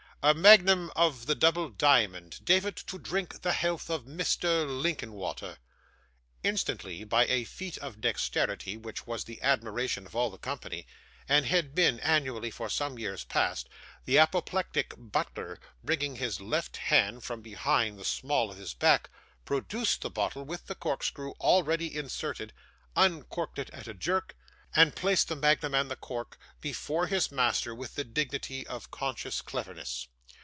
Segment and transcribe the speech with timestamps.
[0.23, 5.57] 'A magnum of the double diamond, David, to drink the health of Mr Linkinwater.'
[6.43, 10.85] Instantly, by a feat of dexterity, which was the admiration of all the company,
[11.27, 13.67] and had been, annually, for some years past,
[14.05, 19.09] the apoplectic butler, bringing his left hand from behind the small of his back,
[19.43, 22.53] produced the bottle with the corkscrew already inserted;
[22.95, 24.35] uncorked it at a jerk;
[24.73, 29.41] and placed the magnum and the cork before his master with the dignity of conscious
[29.41, 30.07] cleverness.